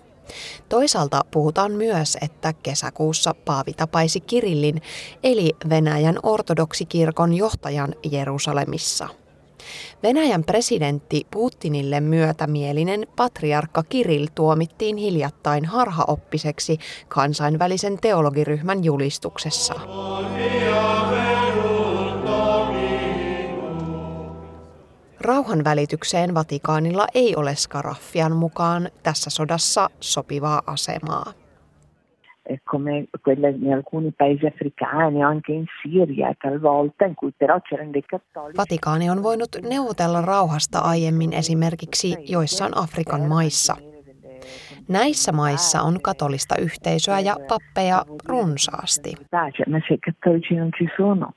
Toisaalta 0.69 1.25
puhutaan 1.31 1.73
myös, 1.73 2.19
että 2.21 2.53
kesäkuussa 2.53 3.35
Paavi 3.45 3.73
tapaisi 3.73 4.21
Kirillin, 4.21 4.83
eli 5.23 5.53
Venäjän 5.69 6.19
ortodoksikirkon 6.23 7.35
johtajan 7.35 7.95
Jerusalemissa. 8.11 9.09
Venäjän 10.03 10.45
presidentti 10.45 11.27
Putinille 11.31 12.01
myötämielinen 12.01 13.07
patriarkka 13.17 13.83
Kirill 13.83 14.27
tuomittiin 14.35 14.97
hiljattain 14.97 15.65
harhaoppiseksi 15.65 16.79
kansainvälisen 17.09 17.99
teologiryhmän 18.01 18.85
julistuksessa. 18.85 19.75
Rauhanvälitykseen 25.27 26.35
Vatikaanilla 26.35 27.07
ei 27.15 27.37
ole 27.37 27.55
Skaraffian 27.55 28.37
mukaan 28.37 28.89
tässä 29.03 29.31
sodassa 29.31 29.91
sopivaa 30.01 30.63
asemaa. 30.67 31.33
come 32.71 33.09
quelle 33.29 33.49
in 33.49 33.75
alcuni 33.75 34.13
paesi 34.13 34.47
africani 34.47 35.25
o 35.25 35.29
anche 35.29 35.53
in 35.53 35.67
Siria 35.83 36.35
talvolta, 36.43 37.05
in 37.05 37.15
cui 37.15 37.33
però 37.39 37.61
c'erano 37.61 37.93
dei 37.93 38.03
cattolici. 38.03 38.57
Vatikaani 38.57 39.11
on 39.11 39.23
voinut 39.23 39.57
neuvotella 39.63 40.21
rauhasta 40.21 40.79
aiemmin 40.79 41.33
esimerkiksi 41.33 42.17
joissain 42.29 42.77
Afrikan 42.77 43.23
maissa. 43.23 43.77
Näissä 44.89 45.33
maissa 45.33 45.83
on 45.83 46.01
katolista 46.03 46.57
yhteisöä 46.57 47.21
ja 47.21 47.37
pappeja 47.49 48.05
runsaasti. 48.29 49.13
Ma 49.67 49.81
se 49.89 49.97
cattolici 49.97 50.55
non 50.55 50.71
ci 50.79 50.89
sono, 50.97 51.31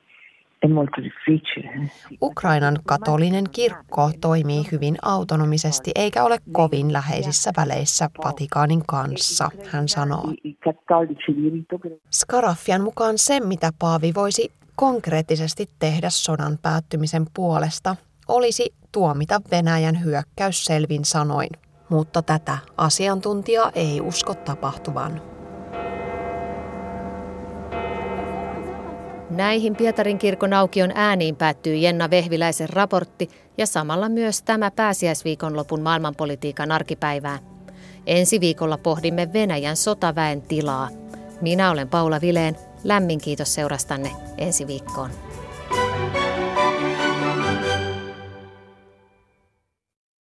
Ukrainan 2.22 2.80
katolinen 2.86 3.43
kirkko 3.52 4.12
toimii 4.22 4.63
hyvin 4.72 4.98
autonomisesti 5.02 5.91
eikä 5.95 6.24
ole 6.24 6.38
kovin 6.52 6.93
läheisissä 6.93 7.52
väleissä 7.58 8.10
Vatikaanin 8.26 8.86
kanssa, 8.88 9.50
hän 9.72 9.88
sanoo. 9.88 10.34
Skarafian 12.12 12.82
mukaan 12.82 13.17
se, 13.17 13.39
mitä 13.39 13.72
Paavi 13.80 14.12
voisi 14.15 14.52
konkreettisesti 14.76 15.69
tehdä 15.80 16.10
sodan 16.10 16.58
päättymisen 16.62 17.26
puolesta, 17.34 17.95
olisi 18.28 18.74
tuomita 18.91 19.41
Venäjän 19.52 20.04
hyökkäys 20.04 20.65
selvin 20.65 21.06
sanoin. 21.06 21.50
Mutta 21.89 22.22
tätä 22.22 22.58
asiantuntija 22.78 23.72
ei 23.76 24.02
usko 24.02 24.34
tapahtuvan. 24.34 25.29
Näihin 29.30 29.76
Pietarin 29.76 30.20
kirkon 30.20 30.54
aukion 30.54 30.92
ääniin 30.96 31.36
päättyy 31.36 31.76
Jenna 31.76 32.10
Vehviläisen 32.10 32.70
raportti 32.70 33.30
ja 33.58 33.65
samalla 33.65 34.10
myös 34.10 34.42
tämä 34.42 34.72
pääsiäisviikonlopun 34.72 35.82
maailmanpolitiikan 35.82 36.72
arkipäivää. 36.72 37.39
Ensi 38.06 38.39
viikolla 38.39 38.78
pohdimme 38.78 39.34
Venäjän 39.34 39.78
sotaväen 39.78 40.42
tilaa. 40.42 40.89
Minä 41.42 41.72
olen 41.72 41.89
Paula 41.89 42.22
Vileen. 42.22 42.56
Lämmin 42.84 43.22
kiitos 43.22 43.54
seurastanne 43.54 44.12
ensi 44.38 44.68
viikkoon. 44.68 45.12